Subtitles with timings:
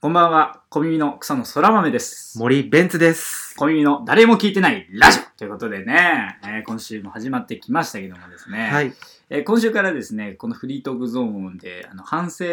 [0.00, 2.38] こんばんは、小耳の草の空豆です。
[2.38, 3.56] 森ベンツです。
[3.56, 8.92] 小耳の誰も聞いてないラジオということでね、えー今週も始まってきましたけどもですね、はい。
[9.28, 12.44] えー今週からですね、このフリートークゾーンであの反省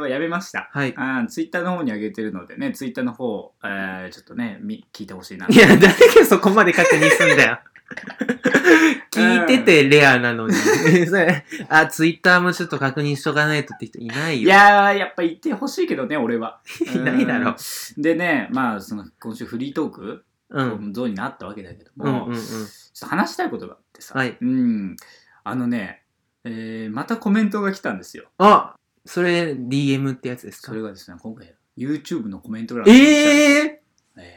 [0.00, 0.70] はやめました。
[0.72, 0.94] はい。
[0.96, 5.46] あツイッターの方に上げてるのでね、ツイッターの方、えーちょっとね、み聞いてほしいな。
[5.46, 5.92] いや、誰が
[6.24, 7.58] そこまで確認すんだよ。
[9.10, 10.54] 聞いててレアなのに。
[11.06, 14.48] それあ、ツイッターもちょっと確認しとかないとって人いないよ。
[14.48, 16.60] いやー、やっぱ言ってほしいけどね、俺は。
[16.94, 17.50] いないだろ
[17.96, 20.92] うんでね、まあ、その今週フリートーク、うん。
[20.92, 22.40] ゾーンになったわけだけどうんも、うんうん。
[22.40, 24.96] ちょっと話したいことがあってさ、はいうん、
[25.44, 26.02] あのね、
[26.44, 28.24] えーまたコメントが来たんですよ。
[28.38, 28.74] あ
[29.06, 30.68] それ DM ってやつですか？
[30.68, 34.34] それがですね、今回 YouTube のコメント欄えに来たんですええ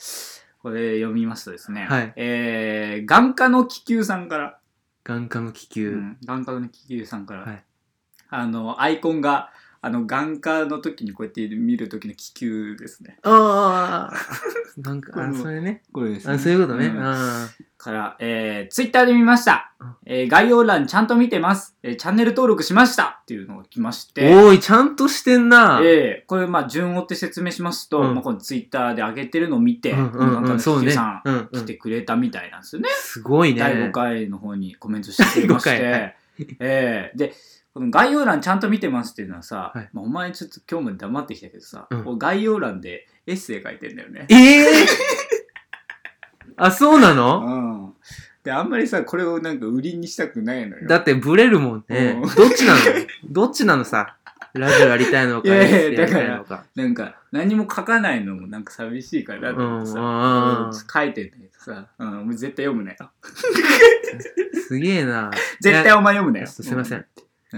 [0.00, 0.33] ー
[0.64, 2.12] これ読みますとですね、はい。
[2.16, 4.58] えー眼科の気球さんから、
[5.04, 5.90] 眼科の気う球。
[5.90, 7.64] ん眼科の気球さんから、はい。
[8.30, 9.50] あの、アイコンが、
[9.84, 13.18] あの、眼科の時にこうやって見る時の気球ですね。
[13.22, 14.80] ああ。
[14.80, 15.82] なんか、あ、これもそれね。
[15.92, 16.88] これですあ、そういうことね。
[16.88, 19.94] んあから、えー、ツイッターで見ましたうん。
[20.06, 21.76] えー概要欄ちゃんと見てます。
[21.82, 24.34] えーチャンネル登録しましたっていうのが来ましーて。
[24.34, 25.82] おーい、ちゃんとしてんな。
[25.84, 30.92] えーこれ、まあ、順を追って説明しますと、うんまあ、このツイッターで上げてるのを見て、うんうんうん、このそうね。
[30.92, 31.62] さんうんうん。
[31.62, 32.88] 来てくれたみたいなんですよね。
[32.88, 33.60] すごいね。
[33.60, 36.16] 第5回の方にコメントしてくれまして。
[36.58, 37.34] えーで、
[37.74, 44.26] この概要欄ちゃんと見てますっていうのはさ、はいまあ、お前ちょっと今日も黙ってきたけどさ、うん俺概要欄でエッセイ書いてんだよね。
[44.30, 44.66] ええ
[46.56, 47.40] あ、そうなの？
[47.40, 47.50] う
[47.90, 47.94] ん。
[48.44, 50.86] で、あんまりさ、これをなんか売りにしたくないのよ。
[50.86, 52.16] だってブレるもんね。
[52.22, 52.80] うんどっちなの？
[53.28, 54.16] どっちなのさ？
[54.52, 56.64] ラジオやりたいのか、いやいややりたいのか。
[56.76, 63.10] なんか、何も書かないのもなんか寂しいからだと思ってさ、うんうん書いてんだけどさ、うん、お前絶対読むなよ。
[64.68, 65.32] すげえな。
[65.60, 66.46] 絶対お前読むなよ。
[66.46, 66.98] すいません。
[67.00, 67.06] う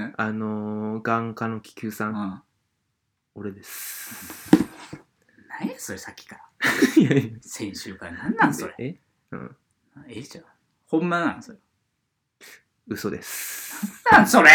[0.01, 2.19] んあのー、眼科の気球さ、うんん。
[2.19, 2.43] うん
[3.39, 4.51] 俺です。
[5.61, 6.43] 何やそれさっきから。
[6.97, 8.75] いやい先週から何なんそれ。
[8.79, 8.97] やえ？
[9.33, 9.57] うん。
[10.09, 10.45] ええじゃん。
[10.87, 11.59] ほんまなんそれ。
[12.89, 13.77] 嘘です。
[14.11, 14.49] なんそれ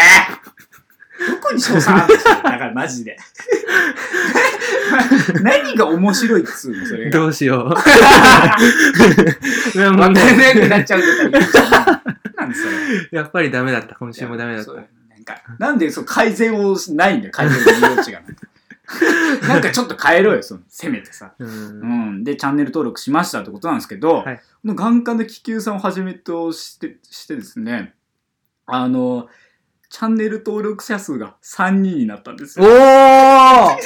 [1.28, 3.16] どこに賞賛あるんですよだからマジで。
[5.42, 7.10] 何が面白いっつうのそれが。
[7.20, 7.70] どうしよう。
[9.78, 12.02] いやわもうかんなねくなっちゃうとか言っちゃ
[12.36, 13.08] うなんそれ。
[13.12, 13.94] やっぱりダメだった。
[13.94, 14.76] 今週もダメだったそう。
[14.76, 14.82] な
[15.22, 18.20] んかなんでそう改善をしないんだよ、改善の余地が。
[19.48, 21.32] なんかちょっと変えろよ、そのせめてさ。
[21.38, 21.44] う。
[21.44, 22.24] うんん。
[22.24, 27.94] で、チャンネル登録しましたってことなんですけど、はいこの眼科の気球さんをはじめとしてしてですね、
[28.66, 29.28] あの、
[29.88, 32.70] チャンネル登録者数が3人になったんですおよ。
[32.70, 33.76] ー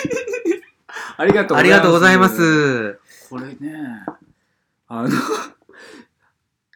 [1.18, 2.28] ありがとうありがとうございま。
[2.28, 2.98] す。
[3.30, 3.72] これね、
[4.86, 5.08] あの、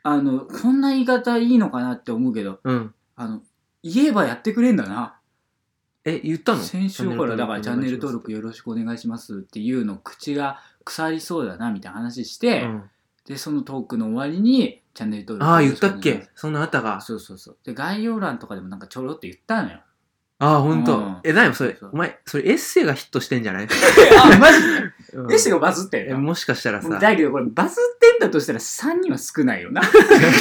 [0.03, 2.95] あの、こんな言い方いいのかなって思うけど、うん。
[3.17, 3.43] あの、
[3.83, 5.17] 言えばやってくれんだな。
[6.05, 6.63] え、言ったの？
[6.63, 12.91] 先週からだからチャンネル登録よろしくお願いしますっていうの口が腐りそうだなみたいな話して、うん。
[13.27, 16.29] でそのトークの終わりにチャンネル登録ああ、よ言ったっけ？
[16.35, 16.97] そんなあったか。
[16.97, 17.07] ます。
[17.09, 17.57] そうそうそう。
[17.65, 19.81] で概要欄とかでもなんかちょろっと言ったのよ。
[20.39, 20.99] ああ、ほんと。
[20.99, 21.17] うん。
[21.23, 21.77] え、なにそれ？
[21.93, 23.69] お前、それエッセイがヒットしてんじゃない？
[24.19, 24.81] あマジで？
[25.13, 25.33] うん。
[25.33, 29.83] エッセイがバズってんもしかしたらさ、だけどこれバズってんだとしたら3人は少ないよな。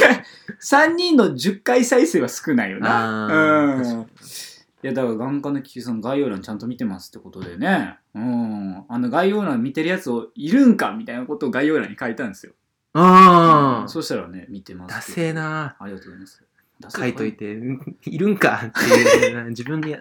[0.62, 3.26] 3人の10回再生は少ないよな。
[3.26, 4.00] あーうん。
[4.02, 7.98] いやだから眼科の気球さん概要欄ちゃんと見てますってことでね。
[8.14, 8.84] うん。
[8.88, 12.52] あの概要欄見てるやつをいるんかみたいなことを概要欄に書いたんですよ。
[12.92, 15.76] ああ、そしたらね見てますダセえな。
[15.78, 16.44] ありがとうございます。
[16.88, 17.96] 書いといて、うん。
[18.04, 18.80] いるんかって
[19.26, 19.98] いうな、自分でや、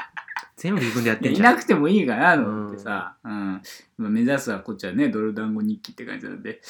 [0.60, 1.56] 全部自分でやってんじゃん。
[1.56, 3.62] なくてもいいかなと思ってさ、うん
[3.98, 6.62] 今目指すはこっちはね泥団子日記って感じなんで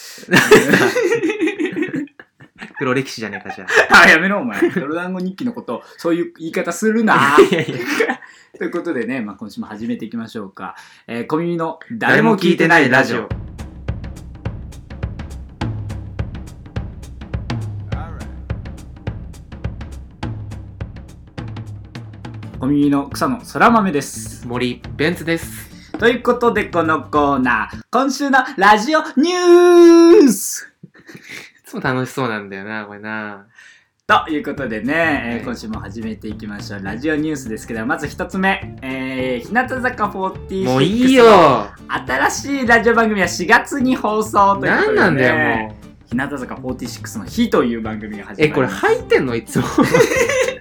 [2.78, 7.42] 黒歴史じゃねえか、じゃあ やめろお前泥団子日記のことそういう言い方するなあ。
[7.42, 7.78] いやいや、
[8.58, 10.76] ということでね、まあ、今週も始めていきましょうか。
[11.08, 13.39] えー小耳の誰も聞いてないラジオ。。
[22.69, 24.47] 耳の草の空豆です。
[24.47, 25.91] 森ベンツです。
[25.97, 30.89] ということで、このコーナー、今週のラジオニュースい
[31.66, 33.48] つも楽しそうなんだよな、これな。
[34.06, 36.83] ということでね、えーはい今週も始めていきましょう。
[36.83, 41.25] ラジオニュースですけど、まず一つ目、えー、日向坂46もういいよ
[41.88, 45.89] 新しいラジオ番組は4月に放送ということで、ね、何なんだよ、もう。
[46.06, 49.65] 日向坂46の「日」という番組が始まえ、りこれ入ってんのいつも。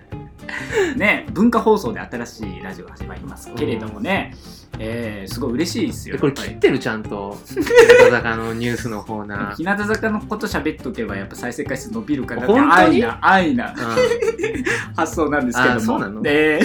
[0.98, 4.34] ね文化放送で新しいラジオが始まりますけれどもね、
[4.78, 7.38] えー、すごい嬉しいですよえ、これ切ってるちゃんと？
[7.46, 7.62] 日向
[8.10, 9.54] 坂のニュースのコーナー。
[9.56, 12.44] 日向坂のこと喋っとけばやっぱ再生回数伸びるから。
[12.44, 13.76] って安易な安易なう
[14.96, 15.76] 発想なんですけども。
[15.76, 16.20] あそうなの？
[16.22, 16.60] で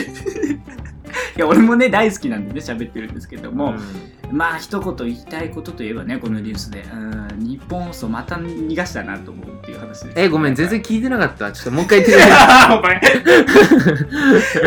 [1.35, 3.79] いや俺もね大好きなんでね喋ってるんですけども、ん。
[4.31, 6.83] まあ一言言いたいことといえばねこのニュースで。
[6.93, 7.13] うん
[7.43, 10.13] 日本放送また逃がしたなと思うっていう話です。
[10.15, 11.51] え、ごめん、全然聞いてなかった。
[11.51, 12.23] ちょっともう一回言って。
[12.23, 12.33] くれ。
[12.81, 12.99] ごめん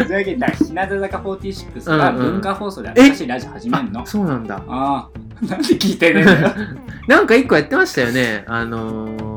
[0.06, 2.32] というわけで日向坂46がうんうん。
[2.32, 4.62] 文化放送で新しいラジオ始めるの、あそうなんだ。
[4.68, 5.44] ああ。
[5.46, 6.54] なんで聞いてねえんだよ。
[7.08, 8.44] なんか一個やってましたよね。
[8.46, 9.35] あのー、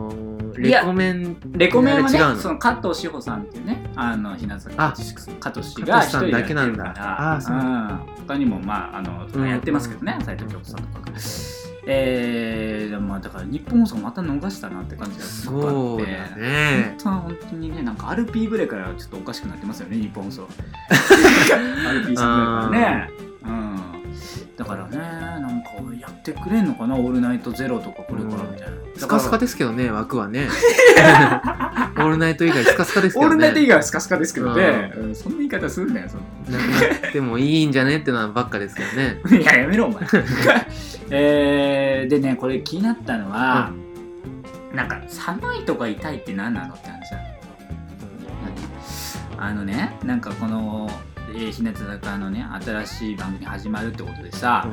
[0.61, 1.37] レコメン。
[1.53, 6.93] レコメンはねその加藤志保さんっていうねあの日向坂あ46の加藤氏加藤さんが一人だけなんだ。
[7.35, 7.55] あそう。
[7.55, 11.11] うん、他にもまああのうんやってますけどね斎藤京子さんとか。
[11.11, 11.17] が。
[11.91, 16.43] えー、まあだから日本放送また逃したなって感じがすごくあって。
[16.43, 20.47] 本当は本当にねなんか RP ぐらいからちょっとおかしくなってますよね日本放送。
[20.89, 23.09] RP さんぐらいからね。
[23.43, 23.98] うん
[24.57, 25.69] だからねなんか
[25.99, 30.47] やってくれんのかなオールナイトゼロとかこれからみたいな、スカスカですけどね、枠はね。
[31.97, 33.27] オールナイト以外スカスカですけどね。
[33.27, 35.15] オールナイト以外はスカスカですけどね、うん。
[35.15, 36.65] そんな言い方するんだよそのな。
[36.65, 39.21] くなってもいいんじゃねってのはばっかですけどね。
[39.41, 40.03] いややめろお前。
[41.11, 43.71] えー、でねこれ気になったのは、
[44.73, 47.17] なんか寒いとか痛いって何なのって話だ。
[49.41, 50.89] あのねなんかこの、
[51.35, 54.67] えー、日向坂のね新しい番組始まるってことでさ、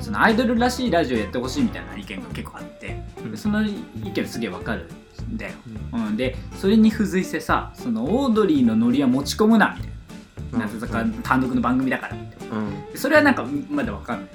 [0.00, 3.30] そのアイドルらしいラジオやってほしいみたいな意見が結構あってうん。
[3.30, 3.74] でその意
[4.14, 4.88] 見すげえわかる
[5.30, 5.52] んだよ、
[5.92, 9.98] うん、でそれに付随してさそのオードリーのノリは持ち込むなみたいな。
[10.66, 12.64] 日向坂単独の番組だからみたいな
[12.94, 14.28] それはなんかまだわかんない。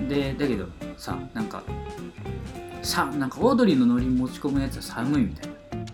[0.00, 0.08] うん。
[0.08, 0.66] でだけど
[0.96, 1.62] さなんか
[2.82, 5.50] さなんかオードリーのノリ持ち込むやつは寒いみたい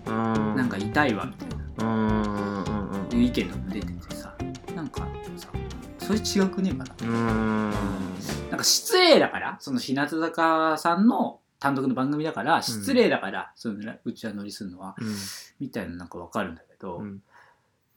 [0.06, 0.12] うん。
[0.12, 1.86] ななんか痛いわみたいな。
[1.86, 2.22] うん。
[2.22, 2.90] うん。
[2.90, 3.18] うん。
[3.18, 4.01] いう意見が出てて。
[4.01, 4.01] さ
[4.82, 5.06] なんか
[5.36, 5.48] さ
[5.98, 7.70] それ違くねえかなうん。
[8.50, 15.14] なんか失礼だからその日向坂さんの単独の番組だから失礼だから、そのうちはノリするのはうん。
[15.60, 17.22] みたいななんかわかるんだけど、うん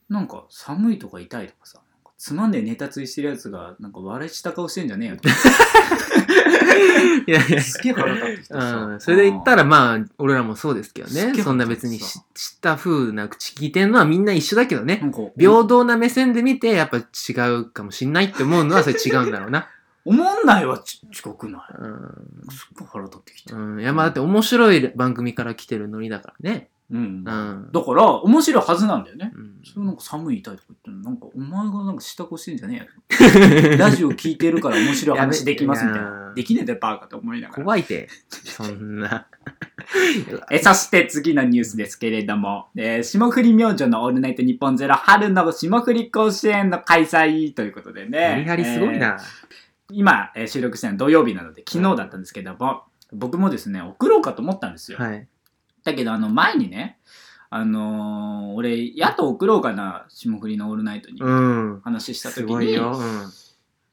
[0.08, 1.82] なんか寒いとか痛いとかさ
[2.16, 5.36] つまんねえネタついしてるやつがなんか笑いした顔してんじゃねえよとか
[7.28, 7.62] いやいや。
[7.62, 11.14] すげえ腹立ってきてさ、うん、それで言ったらまあ俺らもそうですけどね。
[11.14, 15.00] すっげえそんな別にし知った風な口聞いてんのはみんな一緒だけどね。
[15.02, 17.02] なんか平等な目線で見てやっぱ違
[17.52, 19.70] うかもしんないって思うのはそれ違うんだろうな、
[20.06, 21.62] 思んないわち遅刻ない？
[21.80, 22.52] うん。
[22.52, 27.00] すっごい腹立ってきてうん、いやまあだって面白い番組から来てるノリだからねうん。
[27.00, 29.32] うん、だから面白いはずなんだよね。
[29.34, 29.62] うん。
[29.64, 31.10] それなんか寒い痛いとか言ってんの。
[31.10, 36.34] なんかお前がなんか下越してんじゃねえよ ラジオ聞いてるから面白い話できますみたいな。
[36.36, 37.64] できねえんだよバーカと思いながら。
[37.64, 38.08] 怖いて。
[38.30, 39.28] そんな。
[40.52, 48.36] えそして次のニュースですけれども、えー霜降り明星のオールナイトニッポンゼロ春の霜降り甲子園の開催ということでね。
[48.38, 49.18] メリハリすごいえーな、
[49.92, 55.00] 今、えー収録してるのは土曜日なので昨日だったんですけども、僕もですね、送ろうかと思ったんですよ。
[55.00, 55.28] はい
[55.86, 57.00] だけど、あの前にね、
[57.50, 61.82] あのー俺、やっと送ろうかな、霜降りのオールナイトにうん。
[61.84, 63.32] 話したす時に、うん、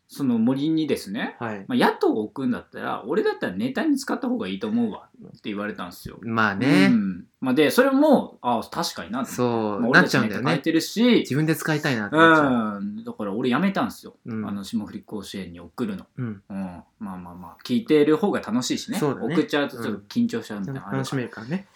[0.09, 1.65] その森にですね、はい。
[1.69, 6.19] まあ、野党を置くんだったら、俺だったらネタに使った方がいいと思うわって言われたんですよ。
[6.23, 7.25] まあね、うん。
[7.41, 12.79] まあ、でそれもああ確かになそう、まあ、俺たちネタ書いてるし自分で使いたいなってなっちゃう。
[12.79, 13.05] うん。
[13.05, 14.47] だから俺やめたんですよ、うん。
[14.47, 16.43] あの霜降り甲子園に送るの、うん。
[16.49, 17.57] うん、まあまあまあ。
[17.65, 19.01] 聞いてる方が楽しいしね。
[19.01, 19.07] ね。
[19.07, 21.67] 送っちゃうとちょっと緊張しちゃうみたいなのある楽しめるからね。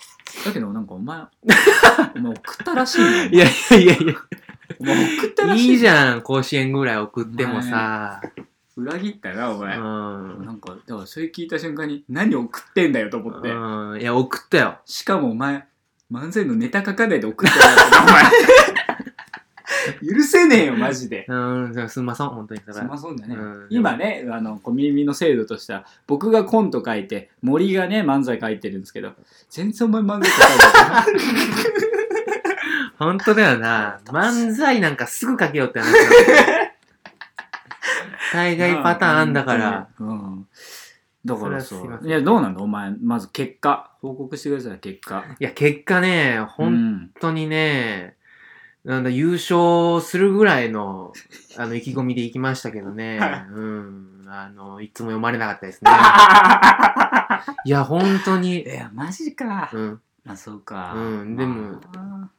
[0.45, 1.19] だけどなんかお前
[2.15, 4.15] お前送ったらしいなお前いやいやいやいや。
[4.79, 8.21] お前送ったらしいいいじゃん、甲子園ぐらい送ってもさ。
[8.77, 10.45] 裏切ったなおう前、ん。
[10.45, 14.01] なんかだからそれ聞いた瞬間に何送ってんだよと思って、うん。
[14.01, 14.79] いや、送ったよ。
[14.85, 15.67] しかもお前、
[16.13, 17.63] 漫才のネタ書かないで送ったよ、
[18.03, 18.25] お前。
[20.17, 21.27] 許せねえよ、マジで。
[21.29, 29.13] うん、じゃあすんません、本当にそれすまそうだね、うん今ね、あの、小耳の制度としては、僕がコント書いて、森がね、漫才書いてるんですけど、
[29.51, 31.21] 全然お前漫才書かないで
[32.99, 34.01] 本当だよな。
[34.07, 36.71] 漫才なんかすぐ書けよって話だよ
[38.33, 39.89] 大概パターンあんだから。。
[40.01, 40.47] うん。
[41.25, 42.61] だからさそれはすいま、せんいや、どうなんだ？
[42.63, 45.25] お前、まず結果、報告してください、結果。
[45.39, 47.11] いや、結果ね、本ん。
[47.21, 48.17] 当にね、
[48.87, 51.13] なんだ、優勝するぐらいの、
[51.59, 53.19] あの、意気込みで行きましたけどね。
[53.21, 54.25] はいうん。
[54.29, 55.91] あの、いつも読まれなかったですね。
[57.67, 58.65] いや、本当いに。
[58.65, 59.71] や、マジか。
[59.73, 60.01] うん。
[60.25, 60.93] まあ、そうか。
[60.95, 62.31] うんでもまあ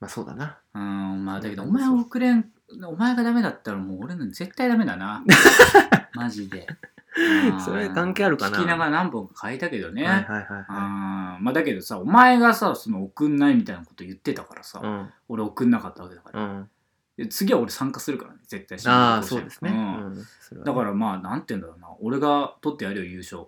[0.00, 0.58] まあ、そうだな。
[0.74, 2.44] うん、まあだけど、お前遅れん、
[2.86, 5.24] お前がダメだったらもう俺の絶対ダメだな。
[6.14, 6.66] マジで。
[7.64, 8.58] それ関係あるかな？
[8.58, 10.04] 聞きながら何本か書いたけどね。
[10.04, 14.86] はいはいはいはあまあだけどさ、お前がさ、その送んないみたいなこと言ってたからさ、い。
[14.86, 15.08] うん。
[15.28, 16.40] 俺送んなかったわけだから。
[16.40, 16.68] うん。
[17.16, 18.78] で次は俺参加するからね、絶対。
[18.92, 19.70] ああ、そうですね。
[19.70, 20.24] うん
[20.64, 21.88] だからまあ、なんて言うんだろうな。
[22.00, 23.46] 俺が取ってやるよ、優勝。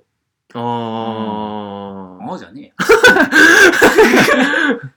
[0.52, 0.58] あ
[2.20, 2.72] ああじゃねえよ。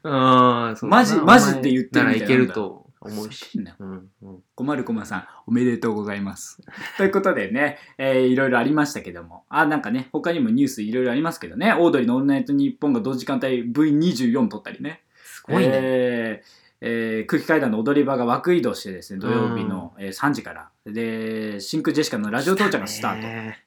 [0.03, 0.73] あ。
[0.73, 2.82] ああ、マジマジで言ってるみたいないけると。
[3.03, 3.45] 思うし。
[3.53, 4.43] そうなんだうんうん。
[4.55, 6.61] こまるこまさん、おめでとうございます。
[6.97, 15.69] ということでね、えーいろいろありましたけども、あ、なんかね、他にもニュースいろいろありますけどね、オードリーのオールナイトニッポンが同時間帯 V24 撮ったりね、すごいね。
[15.73, 23.63] えーえー空気階段の踊り場が枠移動してですね、土曜日の、えー3時から、で、真空ジェシカのラジオ到着がスタート、ね。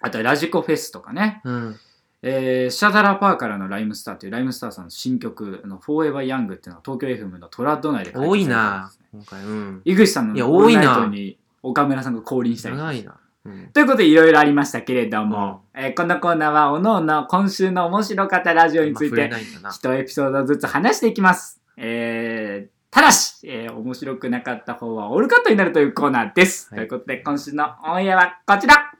[0.00, 1.76] あとラジコフェスとかね、うん。
[2.22, 8.92] えーシャダラパーからのライムスターというライムスターさんの新曲の Forever Young っていうのが東京 FM のトラッド内で開催されて多いな。
[9.12, 9.44] 今回。
[9.44, 9.82] うん。
[9.84, 13.16] 井口さんのオールナイ多いなトに岡村さんが降臨したり長いな。
[13.44, 13.68] うん。
[13.72, 19.70] ということでいろいろありましたけれども、えーこのコーナーはおのおの今週の面白かったラジオについてないんだな。
[19.70, 21.60] 一エピソードずつ話していきます。
[21.76, 26.68] えーただし、えー面白くなかった方はオールカットになるというコーナーです。
[26.74, 28.92] はいということで今週のオンエアはこちら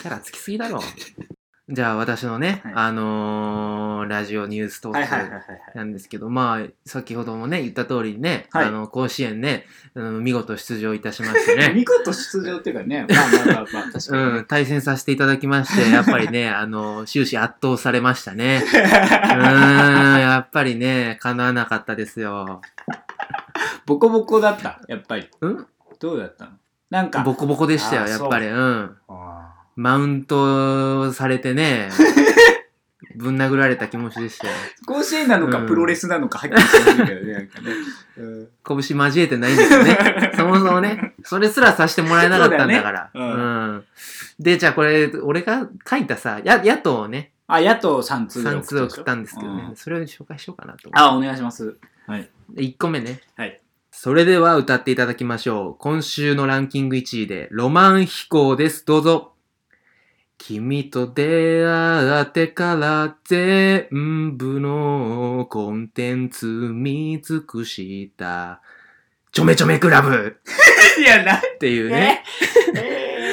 [0.00, 0.80] キャラつきすぎだろ。
[1.70, 5.42] じゃあ私のね、はいあのーラジオニューストークはいはいはいはい。
[5.74, 14.38] なんですけど、まあ、先ほどもね、言った通りね、はいあの、甲子園ね、うん見事出場いたしましてね、 見事出場っていうかね、まあまあまあまあ、確かにね。
[14.38, 18.60] うん、対戦させていただきまして、 やっぱりね、あの、終始圧倒されましたね。
[18.68, 22.60] うーん、やっぱりね、叶わなかったですよ。
[23.86, 25.30] ボコボコだった、やっぱり。
[25.40, 25.66] うん？
[25.98, 26.50] どうだったの？
[26.90, 28.48] なんか、ボコボコでしたよ、やっぱり。
[28.48, 28.96] うん。
[29.08, 31.90] あマウントされてね、
[33.16, 34.52] ぶん殴られた気持ちでしたよ。
[34.82, 37.72] ー甲子園なのかうんプロレスなのかはっきりしてないけどね、なんかね。
[38.16, 40.32] うん拳交えてないんだけどね。
[40.36, 43.10] そもそもね、それすらさせてもらえなかったんだから。
[43.12, 43.84] そうだよねうん。
[44.40, 51.76] で、じゃあこれ、俺が書いたさ、や野党をね、あ、野党3通3通送ったんですけどね、うんそれを紹介しようかなと思あ、お願いします。
[52.06, 52.22] はい。
[52.22, 52.62] って。
[52.62, 53.20] 1個目ね。
[53.36, 53.60] はい。
[53.90, 55.74] それでは歌っていただきましょう。
[55.78, 58.84] 今週のランキング1位で、ロマン飛行です。
[58.84, 59.33] どうぞ。
[60.38, 68.60] 君と出会ってから全部のコンテンツ見尽くした、
[69.32, 70.36] ちょめちょめクラブ
[71.00, 72.22] いや、な、っていうね。
[72.76, 73.24] えー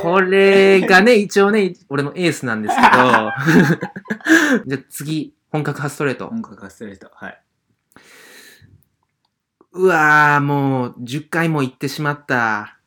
[0.00, 2.88] これがね、一応ね、俺のエースなんですけど、
[4.66, 6.28] じゃあ次、本格派ストレート。
[6.28, 7.10] 本格化ストレート。
[7.14, 7.42] はい。
[9.72, 12.78] うわー、もう、10回も言ってしまった。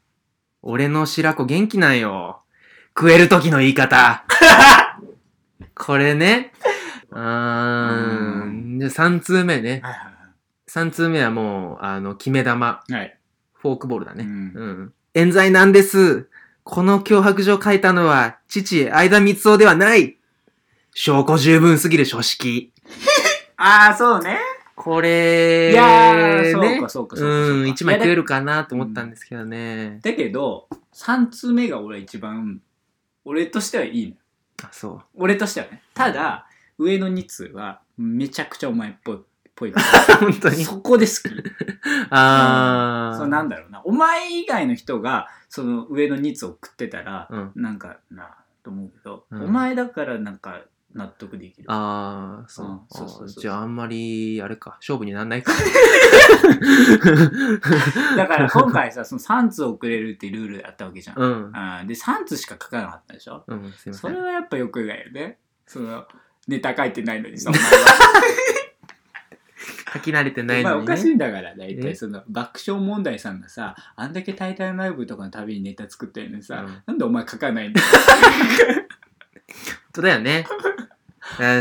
[0.61, 2.41] 俺の白子元気なんよ。
[2.97, 4.23] 食える時の言い方。
[5.75, 6.53] これね。
[7.11, 8.77] うーん。
[8.79, 9.81] じゃあ3通目ね。
[9.83, 10.15] はいは
[10.69, 12.81] 3通目はもう、あの、決め玉。
[12.89, 13.01] いはい。
[13.01, 13.17] はい。
[13.53, 14.23] フォークボールだね。
[14.23, 14.93] うんうん。
[15.13, 16.27] 冤罪なんです。
[16.63, 20.17] この脅迫状書いたのは、父、相田光夫ではない。
[20.93, 22.73] 証拠十分すぎる書式。
[23.57, 24.39] ああ、そうね。
[24.75, 27.35] これ、いやー、そうねかそうかそうか。
[27.35, 28.15] うん、一枚食える。
[28.17, 29.99] るかなと思ったんですけどね。
[30.01, 32.61] だけど、3通目が俺一番、
[33.25, 34.15] 俺としてはいいの。
[34.63, 35.01] あ、そう。
[35.15, 35.81] 俺としてはね。
[35.93, 39.19] ただ、上の2通は、めちゃくちゃお前っぽい。
[39.55, 40.65] ぽいから 本当に？
[40.65, 41.53] そこで好き。
[42.11, 43.17] あー。
[43.17, 43.81] そうなんだろうな。
[43.85, 47.51] お前以外の人が、その上の2つ送ってたら、うん。
[47.55, 50.61] なんかな、と思うけど、うんお前だからなんか
[50.95, 51.65] 納得できる。
[51.67, 52.67] あー、そう。
[52.67, 55.51] うんそうそうじゃああんまり、あれか、勝負になんないか。
[58.15, 61.19] だから今回さ、その3通送れるってルールだったわけじゃん。
[61.19, 61.51] うん。
[61.53, 63.43] あーで、3通しか書かなかったでしょ？
[63.47, 64.23] うん、すいませそれん。
[64.23, 65.37] はやっぱよくないよね。
[65.67, 66.05] その、
[66.47, 67.67] ネタ書いてないのにさ、 お前は。
[69.95, 71.15] 書き慣れてないお前のにおかしいね。
[71.15, 71.75] んだから、大え？
[71.81, 77.87] 体その、爆笑問題さんがさ、あんだけ大体ライブとかのたびにネタ作ってるのにさ、うんなんでお前書かないんだよ。
[79.95, 80.45] 本当だよね。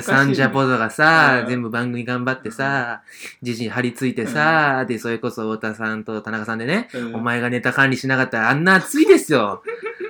[0.03, 3.03] サンジャポとかうん、さ全部番組頑張ってさ、
[3.43, 9.63] 時事に張り付いてさ、で、それこそ太田さんと田中さんでね、うんお前がネタ管理しなかったらあんな熱いですよ。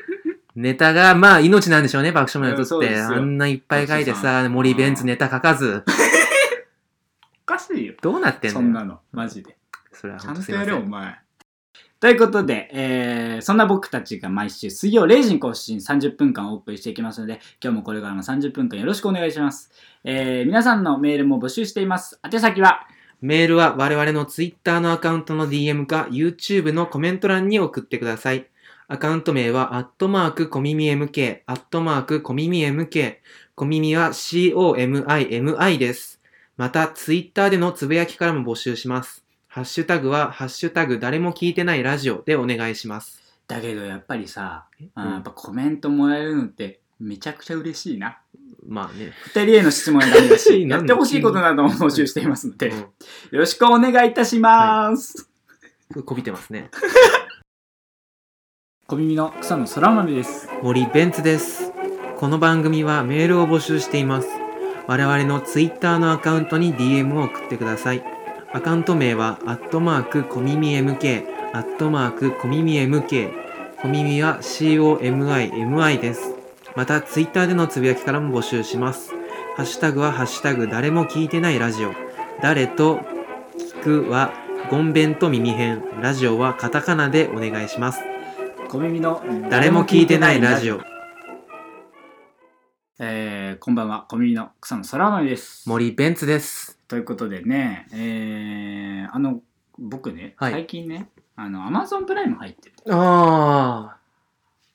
[0.57, 2.87] ネタが、まあ、命なんでしょうね、爆笑問題にとって。
[2.87, 5.85] うんそうですよあんないっぱい書いてさ森ベンツネタ書かず、
[7.43, 7.95] おかしいよ。
[8.01, 8.65] どうなってんのよ。
[8.65, 9.57] そんなの、マジで。
[9.93, 10.77] それはちゃ本当すいません。
[10.77, 11.24] お前。
[12.05, 19.71] ということで、えーそんな僕たちが毎週水曜0時に更新30分間お送りしていきますので、今日もこれからの30分間よろしくお願いします。
[20.05, 22.21] えー皆さんのメールも募集しています。
[22.23, 22.87] 宛先は、
[23.23, 28.49] メールは我々の Twitter のアカウントの DM か YouTube のコメント欄に送ってください。
[28.87, 33.15] アカウント名は、アットマークコミミ MK、アットマークコミミ MK、
[33.55, 36.21] コミミは COMIMI です。
[36.59, 39.24] また、Twitter でのつぶやきからも募集します。
[39.55, 43.23] ハッシュタグは、ハッシュタグ誰も聞いてないラジオでお願いします。
[43.47, 48.19] だけどやっぱりさ、あーうんやっぱコメントもらえるのってめちゃくちゃ嬉しいな。
[48.67, 49.13] まあね。
[49.27, 52.75] 二人への質問やダメだし、 やってほしいことなども募集していますので、よ
[53.31, 55.31] うろしくお願いいたします。
[55.97, 56.03] ん。
[56.03, 56.69] こびてますね。
[58.89, 60.49] 小耳の草野空豆です。
[60.65, 61.71] 森ベンツです。
[62.17, 64.27] この番組はメールを募集しています。
[64.89, 68.14] 我々の Twitter のアカウントに DM を送ってください。
[68.55, 73.33] アカウント名は、アットマーク、コミミ MK、アットマーク、コミミ MK。
[73.83, 76.37] コミミは COMIMI です。
[76.77, 79.11] また、ツイッターでのつぶやきからも募集します。
[79.57, 81.95] ハッシュタグは、ハッシュタグ、誰も聞いてないラジオ。
[82.43, 83.01] 誰と
[83.83, 84.33] 聞くは、
[84.71, 85.83] ゴンベンと耳編。
[86.01, 88.03] ラジオはカタカナでお願いします。
[88.69, 89.21] 小耳の
[89.51, 90.94] 誰も聞いてないラジオ。
[93.01, 94.07] えー、こんばんは。
[94.09, 95.69] 小耳の草野空豆です。
[95.69, 96.79] 森ベンツです。
[96.87, 99.41] ということでねえー、あの
[99.77, 100.53] 僕ね、はい。
[100.53, 102.77] 最近ねあのアマゾンプライム入ってて。
[102.89, 103.97] あ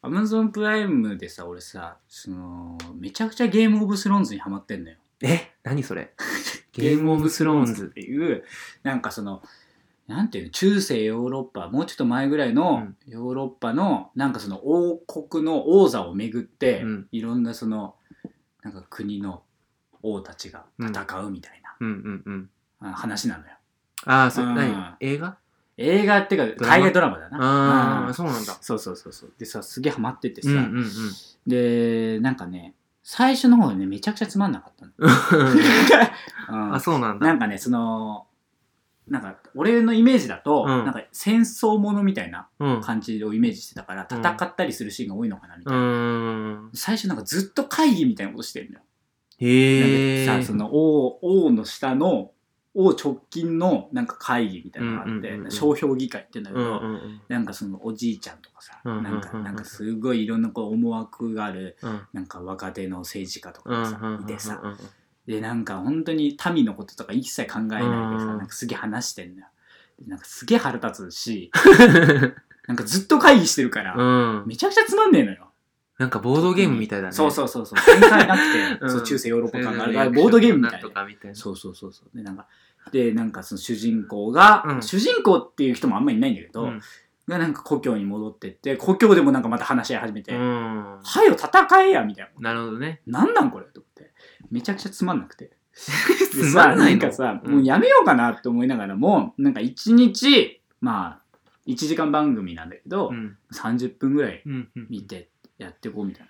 [0.02, 4.98] アマゾンプライムでさ俺さそのめちゃくちゃゲームオブスローンズにハマってんのよ。
[5.22, 5.28] ー。
[5.30, 5.52] え？
[5.64, 6.12] 何それ？
[6.74, 7.88] ゲームオブスローンっズ。
[7.88, 8.44] ていう
[8.84, 9.42] なんかその
[10.08, 10.52] なんていうの？
[10.52, 17.08] 中世ヨーロッパもうちょっと前ぐらいのヨーロッパのなんかその王国の王座をめぐって、うん。
[17.14, 17.96] いろんなその
[18.64, 19.44] なんか国の
[20.02, 22.50] 王たちが戦うみたいな、うんうんうん。
[22.82, 23.52] あ話なのよ。
[24.06, 24.56] ああ、そう、うん。
[24.56, 25.38] 何映画？
[25.78, 27.38] 映画っていうか海外ドラマだな。
[27.40, 28.14] ああ、うん。
[28.14, 28.58] そうなんだ。
[28.62, 29.34] そうそうそうそう。
[29.38, 30.86] でさすげえハマっててさ、うんうんうん。
[31.48, 34.92] でなんかね最初の方ねめちゃくちゃつまんなかったの、
[36.50, 36.76] うん。
[36.76, 37.28] あ、そうなんだ。
[37.28, 38.28] なんかねその
[39.10, 40.68] なんか俺のイメージだと、うん。
[40.68, 42.82] なんか戦争ものみたいなうん。
[42.82, 44.18] 感じをイメージしてたからうん。
[44.20, 45.88] 戦ったりするシーンが多いのかなみたういな、ー
[46.68, 46.70] ん。
[46.74, 48.82] 最初なんかずっと会議みたいなことしてるのよ、
[49.40, 50.26] へえ。
[50.26, 52.32] なんかさその王王の下の
[52.76, 55.52] 王直近のなんか会議みたいなのがあって、うんうんうんうん。
[55.52, 57.22] 商標議会って言うんだけうんど、うんうん。
[57.28, 59.12] なんかそのおじいちゃんとかさ、うんうんうんうん。
[59.12, 62.02] なんかなんかすごいいろんなこう思惑があるうん。
[62.14, 64.78] なんか若手の政治家とかうんがさ、いてさうん
[65.30, 68.38] でなんか本当に民のこととか一切考えないでさ、うん。
[68.40, 69.46] なんかすげえ話してんのよ。
[70.00, 71.52] でなんかすげえ腹立つし
[72.66, 74.48] なんかずっと会議してるから、うん。
[74.48, 75.52] めちゃくちゃつまんねえのよ。
[76.00, 77.14] なんかボードゲームみたいだね。
[77.14, 78.00] そうそうそうそう。
[78.00, 78.90] 展開なくて、 うん。
[78.90, 79.92] そう中世ヨーロッパ感がある。
[79.92, 80.00] うん。
[80.00, 80.78] あボードゲームみたな。
[80.78, 81.36] いんとなかみたいな。
[81.36, 82.18] そうそうそうそう。
[82.18, 82.48] でなんか
[82.92, 84.82] でなんかその主人公が、うん。
[84.82, 86.82] 主人公っていう人もあんまりいないんだけど、うん。
[87.28, 91.00] がなんか故郷に戻ってって故郷でもなんかまた話し合い始めて「うん。
[91.04, 92.54] はよ戦えや」みたいな。
[92.54, 93.02] なるほどね。
[93.06, 93.84] なんなんこれと
[94.52, 97.02] めちゃくちゃつまんなくて でつさまんないの？
[97.02, 101.22] なんかさ、うんもうやめようかなって思いながらもなんか一日まあ
[101.68, 103.38] 1時間番組なんだけど、うん。
[103.54, 104.88] 30分ぐらいうんうん。
[104.90, 106.28] 見てやっていこうみたい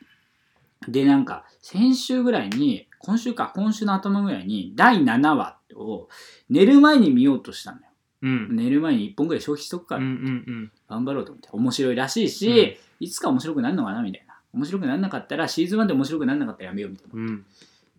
[0.81, 0.87] な。
[0.87, 6.09] でなんか先週ぐらいに今週か今週の頭ぐらいに第7話を
[6.49, 7.83] 寝る前に見ようとしたのよ。
[8.21, 8.55] うん。
[8.55, 10.13] 寝る前に1本ぐらい消費しとくからうんうん
[10.45, 10.71] うん。
[10.89, 14.35] 頑張ろうと思って面白いらしいし、いつか面白くなるのかなみたいな。
[14.51, 17.11] 面白くならなかったらシーズン1で面白くならなかったらやめようみたいな。
[17.13, 17.45] うん。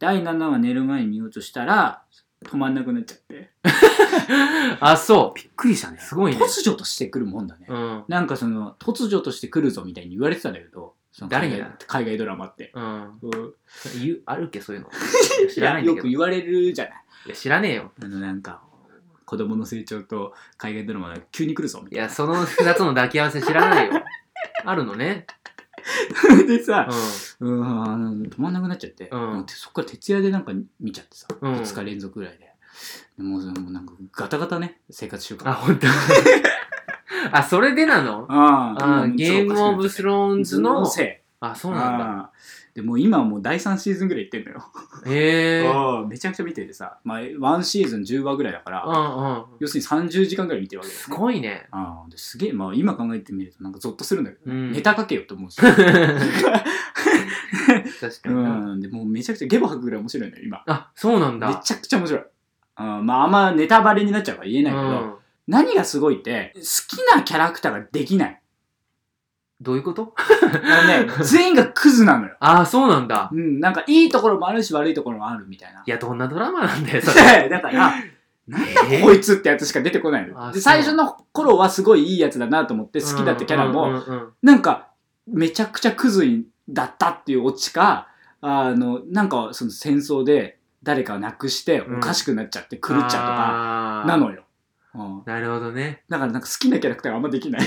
[0.00, 2.02] 第7話寝る前に見ようとしたら
[2.46, 3.50] 止まんなくなっちゃって。
[4.80, 6.02] あ、そびっくりしたねう。。
[6.02, 6.38] すごいね。
[6.38, 7.66] 突如としてくるもんだね。
[7.68, 8.04] うん。
[8.08, 12.72] なんかその突如として来るぞみたいに言われてたんだけど、その海外海外ドラマって。
[12.74, 12.84] うん。
[13.20, 13.54] うん
[14.00, 14.88] 言うあるっけ、そういうの。
[15.52, 16.02] 知いやらないんだけど。
[16.02, 16.94] く言われるじゃない。
[17.26, 17.92] や、知らねえよ。
[18.02, 18.62] あのなんか
[19.26, 24.02] 子供の成長と海外ドラマが急に来るぞみたいいや、その二つの抱き合わせ知らないよ。
[24.64, 25.26] あるのね。
[26.28, 26.42] な。
[26.46, 26.88] でさ
[27.40, 32.50] う、うん、あの止まんなくなっちゃって、うんそっから徹夜でなんか見ちゃってさ、うん2日連続ぐらいで。
[33.18, 35.44] でもうもうなんかガタガタね、生活習慣。
[35.44, 35.48] ん。
[35.48, 35.86] あ、ほんと。
[37.32, 38.26] あ、それでなの？
[38.28, 40.86] ああゲームオブスローンズの。
[40.86, 41.19] せい。
[41.42, 42.04] あ、そうなんだ。
[42.04, 44.62] あーでもう今はもう第3シーズンぐらいいってんのよ。
[45.06, 45.62] へえ。
[45.62, 49.44] うんあーめちゃくちゃ見ててさ、まあ、1シーズン10話ぐらいだから、うん。
[49.58, 51.16] 要するに30時間ぐらい見てるわけだよすね。
[51.16, 51.66] ごいね。
[51.72, 55.56] あーですげえ、まあ今考えてみるとなんかゾッとするんだけど、うんネタ書けよって思うし。
[55.60, 55.80] 確
[58.22, 58.50] かうにな。
[58.74, 60.62] ん、でもうめちゃくちゃゲボ吐くぐらい面白いのよ、今。
[60.66, 61.54] あ、そうなんめだ。
[61.56, 62.22] ちゃくちゃ面白い。
[62.76, 65.14] あーまああんまネタバレになっちゃうから言えないけど、うん
[65.48, 66.60] 何がすごいって、好
[66.96, 68.39] きなキャラクターができない。
[69.60, 70.14] どういうこと？
[70.16, 72.36] あのね、 全員がクズなのよ。
[72.40, 73.28] あ、そうなんだ。
[73.32, 75.80] うん、なんかいいところもあるし悪いところもあるみたいな。
[75.80, 77.48] いや、どんなドラマなんだよ、 それ。
[77.48, 77.92] だから、
[78.48, 80.52] なんだえーこいつってやつしか出てこないのよ。
[80.52, 84.88] で、最初の頃はすごいいいやつだなと思って好きだったキャラも、うんうんうんなんか、
[85.26, 86.26] めちゃくちゃクズ
[86.68, 88.08] だったっていうオチか、
[88.40, 94.44] あの、なんかその戦争で誰かを亡くしておかしくなっちゃって狂っちゃうとか、なのよ。
[94.94, 96.02] うん、なるほどね。
[96.08, 97.62] だからなんか好きなキャラクターがあんまできない。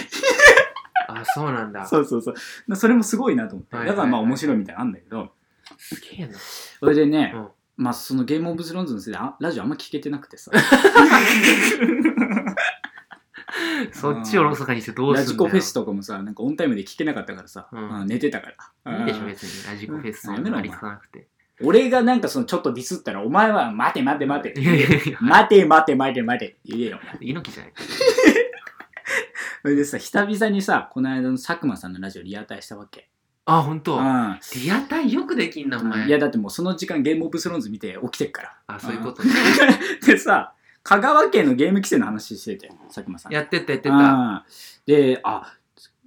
[1.22, 1.86] あ、そうなんだ。
[1.86, 2.36] そうそうそう。
[2.68, 3.78] なそれもすごいなと思って。
[3.88, 5.32] だからまあ面白いみたいなのあるんだけど、
[5.78, 6.38] すげえな。
[6.38, 10.52] それでね、うんまあそのゲームオブスローンズのせいであラジオあんま聞けてなくてさ。
[13.92, 15.26] そっちをろそかにしてどうすん。
[15.26, 18.52] ラジコフェスとかもさ、なんかオンタイムで聞けなかったからさ、うんうん寝てたか
[18.86, 19.00] ら。
[19.00, 19.72] いいでしょ、うん別に。
[19.72, 21.28] ラジコフェスうんやめろそんなありつかなくて。
[21.62, 24.60] 俺がなんかそのちょっとディスったら、お前は待て待て待て
[25.22, 27.00] 待て待て待て待てって言えよ。
[27.22, 27.84] 猪木じゃないか。
[29.64, 33.10] それでさ、久々にさ、この間の佐久間さんのラジオリアタイしたわけ。
[33.46, 33.98] あ、ほんと。
[33.98, 34.40] うん。
[34.62, 36.06] リアタイよくできんな、お前。
[36.06, 38.58] いや、だってもうその時間ゲームオブスローンズ見て起きてっから。
[38.68, 39.36] あ、そういうことうんね。
[40.06, 43.96] でさ、香川県のゲーム規制の話してて佐久間さんやってたやってた。
[43.96, 44.42] うん
[44.86, 45.56] であ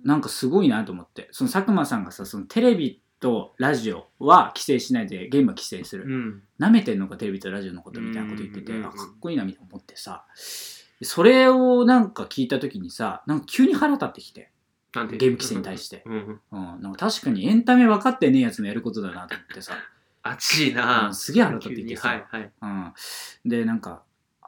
[0.05, 6.43] なんかすごいなと思ってその佐久間さんがさそのテレビとラジオは規制しないでゲームは規制するうん。
[6.59, 10.25] なめてんのかテレビとラジオのことみたいなこと言っててうんうんうんあかっこいいなみたいな思ってさ
[11.03, 14.51] それをなんか聞いた時にさなんか急に腹立ってきて。
[14.95, 16.75] なんてゲーム規制に対して、うんうん。
[16.75, 19.75] うん、なんか確かにエンタメ分かってねえやつのやることだなと思ってさ、
[20.23, 22.51] 熱いうんなすげえ腹立ってきてさ、はいはい。
[22.63, 22.93] うん、
[23.45, 24.05] でなんか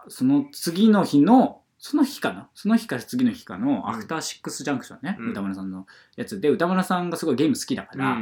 [0.08, 2.48] その次の日のその日かな？
[2.54, 5.30] その日から次の日かのアフターシックスジャンクションね、うん。
[5.32, 8.20] 歌丸さんのやつで歌丸さんがすごいゲーム好きだから、うんう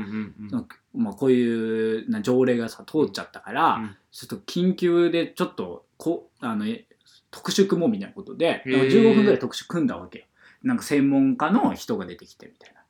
[0.49, 1.03] んうん。
[1.03, 3.97] まあ、こういうな条例がさ通っちゃったから、うん。
[4.11, 6.87] ちょっと緊急でちょっとこあのえ
[7.31, 10.25] 特殊組もうみたいなことでなんか15分ぐらい特殊組んだわけよ。
[10.63, 12.81] なんか専門家の人が出てきてみたいな。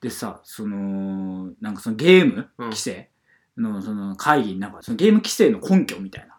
[0.00, 2.64] でさそのなんかそのゲームうん。
[2.66, 3.10] 規制
[3.56, 6.36] のその会議になんかそのゲーム規制の根拠みたいな。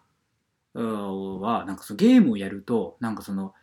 [0.74, 3.54] うんはなんかそのゲームをやるとなんかその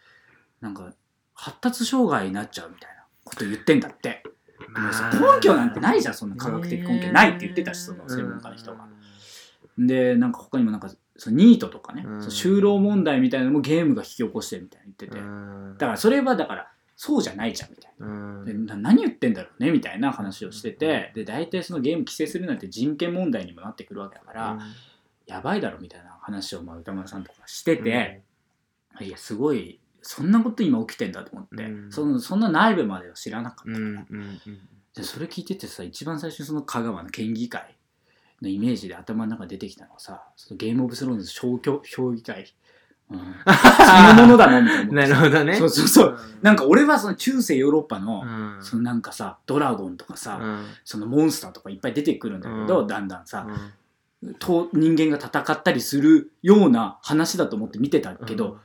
[0.62, 0.94] なんか
[1.34, 4.24] 発達障害になっちゃうみたいなこと言ってんだって。
[4.60, 8.88] でもさ根拠なんてないじゃんそんな科学的根拠ないって言ってたしその専門家の人が。
[9.78, 12.22] でなんか他にもなんかそのニートとかね、うん。
[12.22, 15.18] その就労問題みたいなのもゲームが引き起こしてるみたいな言ってて、
[15.78, 18.44] だからそれはだからそうじゃないじゃんみたいな。
[18.46, 24.60] でな何言ってんだろうねみたいな話をしててで大体そのゲーム規制するなんて人権問題にもなってくるわけだから、
[25.28, 28.22] やばいだろみたいな話をまあ歌丸さんとかしてて、
[29.02, 31.92] いやすごいそんなこと今起きてんだと思って、うん。
[31.92, 33.86] そのそんな内部までは知らなかったか
[34.96, 37.76] ら、それ聞いててさ一番最初にその香川の県議会
[38.42, 42.54] のイメージで頭の中に出てきたのはさそのゲームオブスローンズ小協評議会、
[43.12, 44.94] うん、 そのものだなみたいな。
[44.94, 45.56] なるほどね。
[45.56, 46.20] そうそうそう。
[46.42, 48.64] なんか俺はその中世ヨーロッパの、うん。
[48.64, 50.66] そのなんかさドラゴンとかさ、うん。
[50.86, 52.88] そのモンスターとかいっぱい出てくるんだけど、うん。
[52.88, 53.48] だんだんさ、
[54.22, 54.36] うん。
[54.36, 58.60] と人間が戦ったりするような話だと思って見てたけど、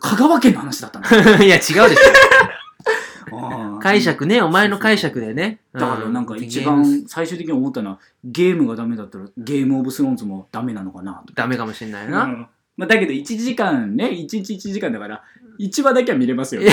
[0.00, 1.06] 香川県の話だったの。
[1.44, 1.84] いや、違うでしょ。
[3.80, 5.60] 解釈ね、お前の解釈でね。
[5.72, 11.22] だからなんか一番最終的に思ったのはゲームがダメだったらゲームオブスローンズもダメなのかな？
[11.26, 11.32] と。
[11.34, 12.48] ダメかもしれないうんな。
[12.76, 15.22] まあ、だけど1時間ね1日1時間だから
[15.60, 16.62] 1話だけは見れますよ。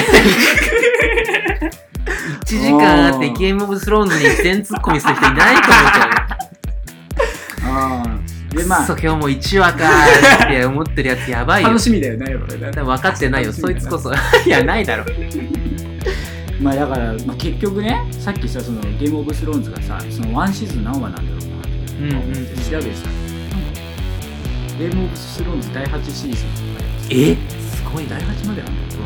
[2.45, 6.21] 1時間あってゲームオブスローンズに全ツッコミする人いないと思うけ
[7.63, 8.69] あーでど。
[8.69, 11.69] まあくそ、今日も1話かーって思ってるやつやばいよ。
[11.69, 14.11] 楽しみだよねこ分分かってないよ、そいつこそ。
[14.45, 15.05] いや、ないだろ。
[16.61, 21.61] まあだから、まあ、結局ねさっきさそのゲームオブスローンズがさそのワンシーズン何話なんだろうな。
[21.65, 23.07] って調べてさ、
[24.77, 26.47] ゲームオブスローンズ第8シーズン
[27.11, 27.35] え？
[27.59, 28.11] すごいな。
[28.11, 29.01] 第8まであるんだよ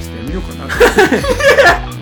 [0.00, 0.66] ちょっとやめようかな。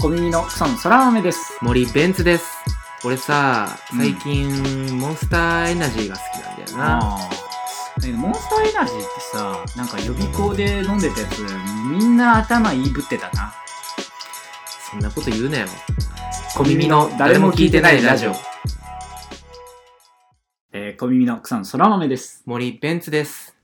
[0.00, 1.58] 小耳の草のそら豆です。
[1.60, 2.77] 森ベンツです。
[3.04, 7.18] 俺さ、うん最近、モンスターエナジーが好きなんだよな。
[8.16, 11.42] モンスターエナジーってさ、なんか予備校で飲んでたやつ、
[11.90, 13.54] みんな頭いいぶってたな。
[14.90, 15.68] そんなこと言うなよ。
[16.56, 18.32] 小耳の誰も聞いてないラジオ。
[20.72, 22.42] えー、小耳の草のそら豆です。
[22.46, 23.57] 森ベンツです。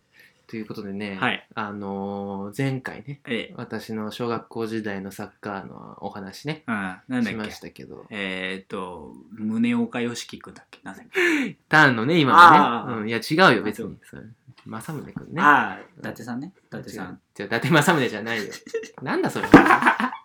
[0.54, 1.44] ということでね、はい。
[1.56, 10.78] あのー前回ね、え私の小学校時代のサッカーのお話ね、ー、あんだっしまけしたけど、えーっと、宗岡良樹くんだっけ？
[10.84, 13.98] なんだっけターンのね、今あーのね、うん、いや違うよ、別に。
[14.08, 14.22] それ
[14.64, 15.42] 正宗くんね。
[15.42, 16.52] ああ、伊達さんね。
[16.68, 17.20] 伊達さん。
[17.34, 18.52] じゃ伊達正宗じゃないよ。
[19.02, 19.48] なんだそれ。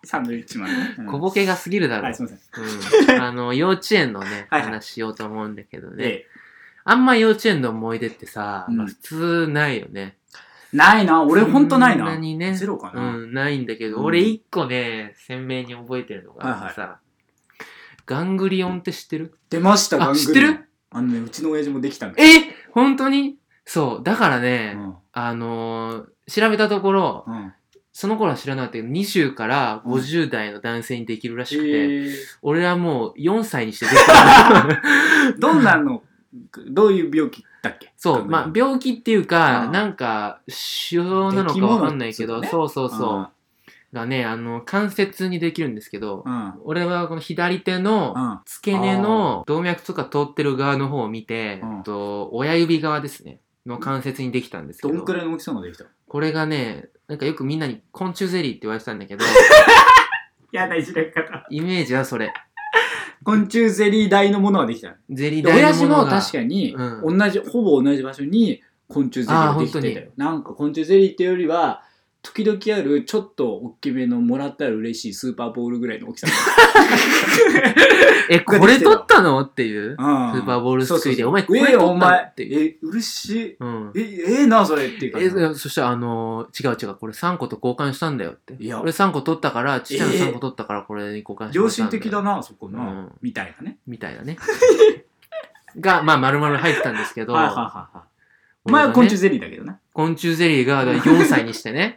[0.04, 0.94] サンドイッチマンね。
[1.00, 2.04] うん小ボケが過ぎるだろ。
[2.04, 3.16] はい、すみません。
[3.16, 5.96] うん、あの、幼稚園のね、はいはい話しようと思うんだけどね。
[5.96, 6.26] で、
[6.90, 8.76] あんま幼稚園の思い出ってさ、うん。
[8.78, 10.16] まあ普通ないよね。
[10.72, 12.06] ないな、俺ほんとないな。
[12.06, 12.54] そんなにね。
[12.54, 13.14] ゼロかな。
[13.14, 14.04] うん、ないんだけど、うん。
[14.06, 16.98] 俺一個ね、鮮明に覚えてるのがあってさ、
[18.06, 19.38] ガングリオンって知ってる？
[19.50, 20.26] 出ました、あガングリオン。
[20.26, 20.68] 知ってる？
[20.90, 23.36] あのね、うちの親父もできたんだえ本当に？
[23.64, 24.94] そう、だからね、うん。
[25.12, 27.52] あのー調べたところ、うん。
[27.92, 32.14] その頃は知らなかったけど、20から50代の男性にできるらしくて、えー。
[32.42, 34.68] 俺はもう4歳にしてできた。
[35.38, 36.02] どんなの、
[36.68, 37.92] どういう病気だっけ？
[37.96, 43.30] そう、まあ、病気っていうあか、あなんか、腫瘍なのかわかんないけど、出来そうそうそう。
[43.92, 46.32] がね、あの、関節にできるんですけど、うん。
[46.32, 46.54] うん。
[46.62, 48.38] 俺はこの左手のうん。
[48.46, 59.24] 付け根の動脈とか通ってる側の方を見て、うんと親指側ですね、の関節にできたんですけど、どんくらいの大きさのできたこれがね、なんかよくみんなに昆虫ゼリーって言われてたんだけど、
[60.52, 61.46] やだ、いじられ方。
[61.50, 62.32] イメージはそれ。
[63.24, 64.96] 昆虫ゼリー大のものはできた。
[65.10, 66.10] ゼリーで親父も大のも。
[66.10, 70.10] 確かに、う同じ、ほぼ同じ場所に昆虫ゼリーができてたよ。
[70.16, 71.82] なんか昆虫ゼリーっていうよりは、
[72.22, 76.26] 時々あるちょっと大きめのもらったら嬉しいスーパーボールぐらいの大きさ。
[78.28, 79.40] え、これ取ったの？
[79.40, 79.96] っていう？
[79.96, 81.24] スーパーボールすくいで。
[81.24, 82.10] お前これ取ったの？
[82.10, 82.76] っていう。
[82.82, 83.56] え嬉しい。
[83.58, 83.92] うん。
[83.96, 88.54] えええなそれっていうかえ、そしたら、あのー違う違う、これ3個と交換したんだよって。
[88.62, 88.80] いや。
[88.80, 90.28] 俺3個取ったから、ちっちゃいのえー。
[90.28, 91.70] 3個取ったから、これに交換したんだよ。
[91.70, 93.12] 心的だなそこな、うん。
[93.22, 93.78] みたいなね。
[93.86, 94.36] みたいなね。
[95.80, 97.88] が、まあ、丸々入ってたんですけど、はいはいは
[98.92, 99.78] 昆虫ゼリーだけどな。
[99.94, 101.96] 昆虫ゼリーがだから4歳にしてね。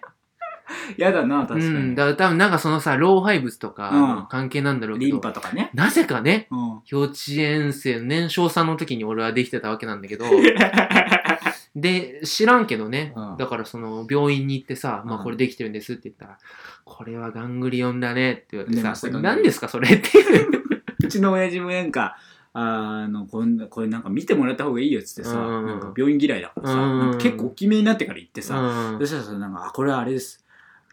[0.98, 1.96] やだな確かに、うん。
[1.96, 4.28] だから多分なんかそのさ、老廃物とかうん。
[4.30, 5.70] 関係なんだろうけリンど、パとかね。
[5.74, 6.82] なぜかね、うん。
[6.86, 10.26] 幼稚園生、年少さんの時に俺はできてたわけなんだけど、
[11.76, 13.38] で、知らんけどね、うん。
[13.38, 16.38] だからその病院に行ってさ、まあうんこれできてるんですって言ったら、
[16.86, 20.64] これはガングリオンだねって言われてさ、出ましたこれ何ですかそれっていう。
[21.04, 22.18] うちの親父もなんか
[22.54, 25.66] あのこんなこれなんか見てもらった方がいいよっつってさ、うん。
[25.66, 29.00] なんか病院嫌いだからさ、結構大きめになってから行ってさ、うん。
[29.00, 30.43] そしたらさなんかあこれはあれです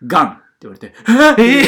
[0.07, 0.95] ガンって言われて
[1.39, 1.65] え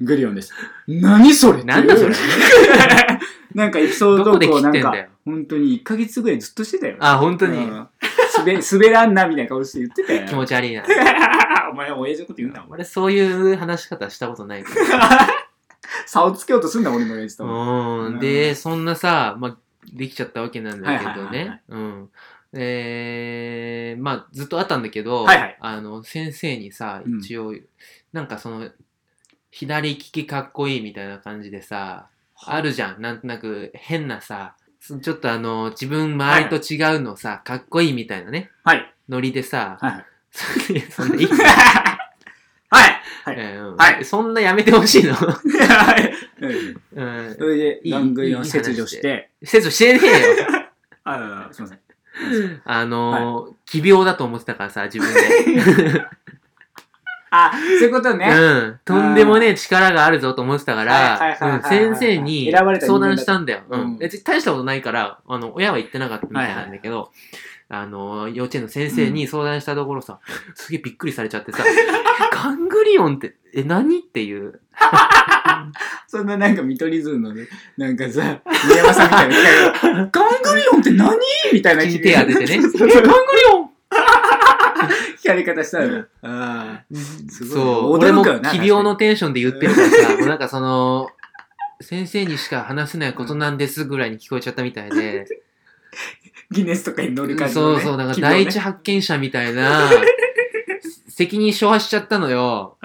[0.00, 0.52] グリオンです
[0.86, 2.14] 何それなんだそれ
[3.54, 5.06] なんかエピソードどこでトークをなんかん。
[5.24, 7.88] 本当に1ヶ月ぐらいずっとしてたよあ、本当にうん
[8.38, 10.82] 滑滑らんなみたいな顔して言ってたよ 気持ち悪いな。
[11.72, 13.20] お前親父のこと言うな俺そうい
[13.52, 15.26] う話し方したことないから。
[16.04, 18.18] 差をつけようとすんな俺の親父とうん。
[18.20, 19.56] で、そんなさ、まあ、
[19.92, 21.62] できちゃったわけなんだけどはいはいはいはいね。
[21.68, 22.08] うん。
[22.56, 25.56] えー、まあ、ずっとあったんだけど、はいはい。
[25.60, 27.18] あの、先生にさ、うん。
[27.18, 27.54] 一応、
[28.12, 28.70] なんかその、
[29.50, 32.08] 左利きかっこいいみたいな感じでさ、
[32.44, 32.60] あ。
[32.60, 33.00] るじゃん。
[33.00, 34.56] なんとなく変なさ、
[35.02, 38.94] ちょっとあの、自分周りと違うのさ、かっこいいみたいなね、はい。
[39.08, 40.04] ノリでさ、はい
[40.90, 41.26] そんないい。
[42.68, 43.00] はい。
[43.24, 43.36] はい。
[43.38, 43.76] えーうん。
[43.76, 44.04] はい。
[44.04, 45.14] そんなやめてほしいの？
[45.16, 46.12] はい。
[46.92, 47.34] うん。
[47.34, 49.30] それでいいガングリオンいい切除して。
[49.42, 50.46] 施術してねえよ。
[51.04, 51.85] あすいません
[52.64, 56.06] あのー、奇病だと思ってたからさ、自分で。
[57.30, 58.28] あそういうことね。
[58.28, 58.80] うん。
[58.84, 61.62] とんでもねえ力があるぞと思ってたから、うん。
[61.62, 63.62] 先生に相談したんだよ。
[63.68, 63.98] ううん。
[63.98, 67.10] 大したことないから、あの、親は言ってなかったみたいなんだけど、
[67.68, 70.20] あの、幼稚園の先生に相談したところさ、
[70.54, 71.64] すげえびっくりされちゃってさ、
[72.32, 74.60] ガングリオンって、え、何っていう。
[76.08, 81.18] そんななんか見取り図のねなんかさ宮山さんみたいな機械が ガングリオンって何？
[81.52, 82.54] みたいな口に手当ててね。
[82.56, 82.84] え、ガングリ
[83.52, 83.70] オン？
[85.22, 86.82] 聞かれ方したのあ
[87.28, 87.50] すごい。
[87.50, 91.08] そう、俺も奇病のテンションで言ってるからさ、もうなんかその、
[91.80, 95.26] 先生にしか話せないことなんですぐらいに聞こえちゃったみたいで、
[96.50, 99.90] ギネスとかに乗る感じのねそうそう、なんか第一発見者みたいな、
[101.08, 102.76] 責任証破しちゃったのよ。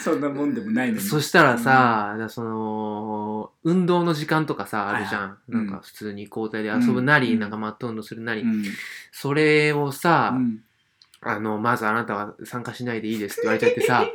[0.02, 1.00] そんなもんでもないのに。
[1.00, 5.38] そしたらさ、だからその、運動の時間とかさ、あるじゃん。
[5.48, 7.38] なんか普通に交代で遊ぶなり、うん。
[7.38, 8.64] なんかマット運動するなり、うん。
[9.12, 10.60] それをさ、うん。
[11.22, 14.06] あの、まずあなたは参加しないでいいですって言われちゃってさ、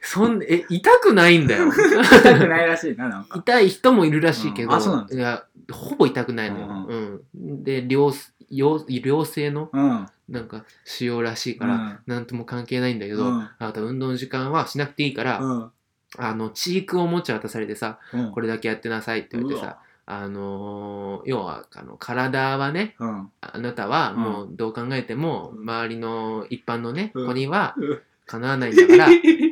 [0.00, 1.70] そん、え、痛くないんだよ。
[1.70, 3.38] 痛くないらしいななんか。
[3.38, 4.76] 痛い人もいるらしいけど、
[5.12, 6.86] いや、ほぼ痛くないのよ。
[6.88, 6.96] う
[7.38, 7.62] ん。
[7.62, 8.12] で、良、
[8.50, 10.06] 良、良性の、うん。
[10.28, 11.98] なんか、使用らしいから、うん。
[12.06, 13.40] なんとも関係ないんだけど、うん。
[13.40, 15.70] あなた運動の時間はしなくていいから、うん。
[16.18, 18.32] あの、チークを持ち渡されてさ、うん。
[18.32, 23.30] これだけやってなさいって言われてうさ、あのー要は、あの、体はね、うん。
[23.40, 27.26] あなたはもうどう考えても、周りの一般のね、うん。
[27.28, 28.00] 子にはうん。
[28.26, 29.08] かなわないんだから、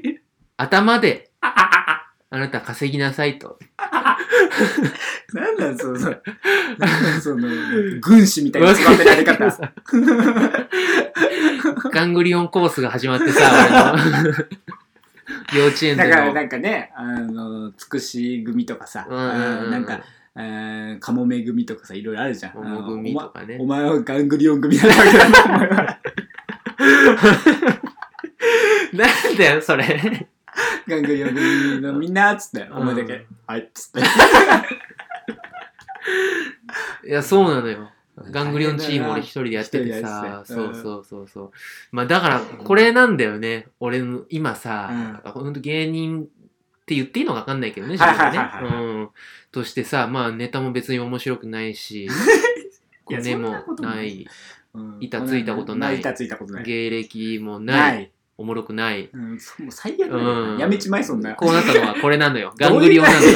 [0.57, 3.59] 頭で、あなた稼ぎなさいと。
[5.33, 6.23] なんなんそのなん
[6.79, 7.49] なんその
[8.01, 9.45] 軍師みたいな育てられ方。
[11.93, 13.95] ガングリオンコースが始まってさ、
[15.55, 15.99] 幼稚園。
[15.99, 20.01] だからなんかねあのつくし組とかさ、なんか、
[20.35, 22.53] えー、カモメ組とかさいろいろあるじゃん。
[22.53, 23.59] カモ組とかね。
[23.61, 25.99] お前お前はガングリオン組なわけだな。
[29.33, 29.87] んだよ、それ。
[30.89, 33.27] ガングリオン組のみんなっつって、んお前だけ。
[33.47, 34.01] はいっつって
[37.07, 37.91] いや、そうなのよ。
[38.31, 40.43] ガングリオンチーム俺一人でやっててさ。
[40.45, 41.51] そうそうそうそう。
[41.93, 43.69] まあだから、これなんだよね。
[43.81, 45.23] 俺の、今さ、ん。
[45.23, 46.27] と芸人っ
[46.89, 48.81] て言っていいのかわかんないけどね、自はい分でね。
[48.81, 49.09] うん。
[49.53, 52.09] としてさ、まあネタも別に面白くないし、
[53.05, 54.23] 骨もない。
[54.23, 54.29] い、
[54.75, 54.97] うん。
[55.01, 56.01] 板ついたことない。
[56.01, 56.65] 板ついたことない。
[56.65, 59.11] 芸歴もなない、い、おもろくない。
[59.13, 59.39] うん、
[59.71, 60.59] 最悪だよ、うん。
[60.59, 61.35] やめちまいそんな。
[61.35, 62.55] こうなったのはこれなのよ。
[62.59, 63.33] ガングリオンなのよ。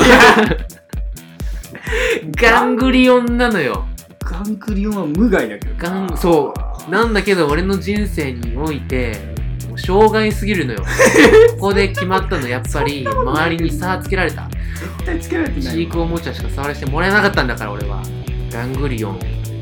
[2.40, 3.86] ガングリオンなのよ。
[4.20, 5.74] ガングリオンは無害だけど。
[5.76, 6.54] ガンそ
[6.88, 6.90] う。
[6.90, 9.34] なんだけど俺の人生において
[9.68, 10.80] もう障害すぎるのよ。
[11.58, 14.48] ここで決まったのやっぱり周りに差つけられた。
[14.50, 18.02] 絶対つけられてチないークおもちゃしか触らせてもらえなかったんだから俺は。
[18.50, 19.18] ガングリオン。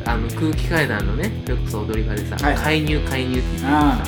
[0.06, 2.64] あの空気階段のねそれこそ踊り場でさ、はいはい。
[2.64, 3.68] 介入介入って言ってさ。
[3.70, 4.02] あ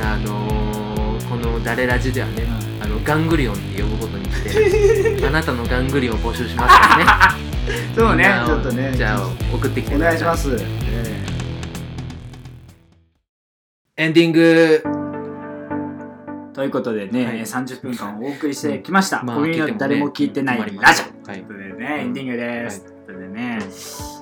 [0.00, 0.16] あ。
[0.18, 0.88] のー
[1.28, 2.48] この「誰ラジ」ではね、
[2.80, 7.38] あのガングリオンって呼ぶことにして あなたのガングリオンを募集しますからね
[7.94, 8.42] そうね。
[8.46, 8.92] ちょっとね。
[8.94, 10.56] じゃあ送ってきてお願いします、
[13.96, 14.82] エンディング。
[16.54, 17.40] ということでね、はい。
[17.40, 19.22] 30分間お送りしてきました。
[19.22, 20.80] まあ小耳の誰も聞いてないラジオ。
[20.80, 20.94] はい。
[21.24, 22.82] ということでね、エンディングです。
[22.82, 22.92] はい。
[23.06, 23.58] ということでね、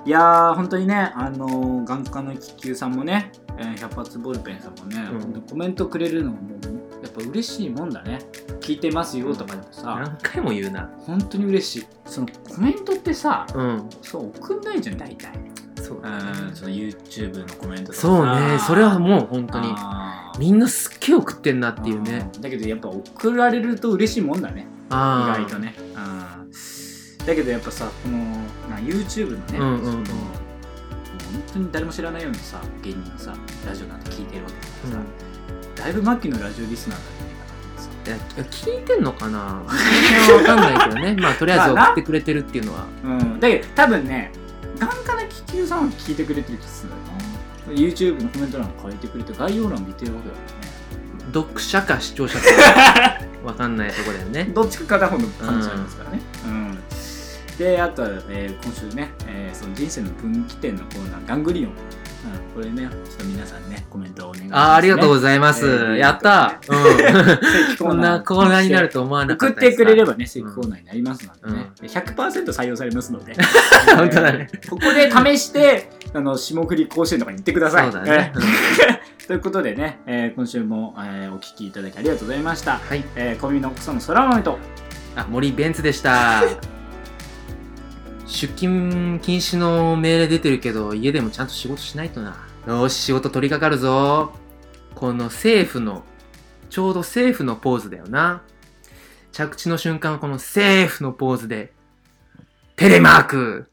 [0.04, 4.98] いやー、本当にね、あのー、眼科の気球さんもね、えー、百発ボールペンさんもね、
[5.34, 5.42] うん。
[5.42, 6.75] コメントくれるのももう、
[7.16, 8.18] ぱ嬉しいもんだね。
[8.60, 10.90] 聞いてますよとかでもさ、何回も言うな。
[10.98, 11.86] 本当に嬉しい。
[12.06, 13.88] そのコメントってさ、うん。
[14.02, 15.32] そう送んないじゃん、大体。
[15.76, 18.00] そううん、その YouTube のコメントとかさ。
[18.02, 18.58] そうね。
[18.58, 20.38] それはもう本当にあー。
[20.38, 22.30] みんなすっげえ送ってんなっていうね。
[22.34, 22.40] うん。
[22.42, 24.62] だけどやっぱ送られると嬉しいもんだね。
[24.62, 25.74] 意ああ外とね。
[25.78, 27.26] うん。
[27.26, 28.18] だけどやっぱさ、この
[28.68, 29.84] な YouTube のね、うんうんうん。
[29.84, 30.04] そのもう
[31.32, 33.34] 本当に誰も知らないようなさ、芸人のさ、
[33.66, 35.25] ラジオなんて聞いてるわけだからさ、
[35.76, 38.14] だいぶ末期のラジオリスナーだ。
[38.14, 39.62] いや聞いてんのかな？
[40.26, 44.30] その辺は分かんないけどねまあとりあえず送ってくれてるっていうのはうん、だけど多分ね、
[44.78, 47.72] 眼科の気球さんは聞いてくれてる気がするんだよな。
[47.72, 50.40] YouTube のコメント欄書いてくれて、概要欄見てるわけだよ
[51.34, 52.44] 読者か視聴者か
[53.44, 54.50] 分かんないとこだよねね。
[54.54, 56.20] どっちか片方の可能性ありますからね。
[56.46, 56.78] うん。
[57.58, 61.72] で、あとは、えー今週ね、えーその人生の分岐点のコーナー、ガングリオン。
[62.56, 64.58] うん、これね、ちょっと皆さんね、コメントをお願いします、ね。
[64.58, 66.60] あーありがとうございます、えーやった。
[66.68, 67.76] うん。
[67.76, 69.76] こんなコーナーになると思わなか送ってったです。
[69.78, 73.34] くれればね、正規コーナーになりますのでね、う100%採用されますので、
[73.96, 74.48] 本当だね。
[74.52, 77.92] えーここで試して、あの霜降り甲子園とかに行ってください。
[77.92, 82.78] そうだね、えー ということでね、えー今週も、えーお聞きいただきありがとうございました。
[82.78, 83.04] はい。
[83.14, 84.58] えー、小耳の草の空豆と、
[85.16, 86.42] あ森ベンツでした
[88.26, 92.36] 出勤禁止の命令出てるけど家でもちゃんと仕事しないとな。
[92.66, 94.32] よし仕事取り掛かるぞ。
[94.94, 96.02] この政府の
[96.68, 98.42] ちょうど政府のポーズだよな。
[99.32, 101.72] 着地の瞬間この政府のポーズで
[102.74, 103.70] テレマーク。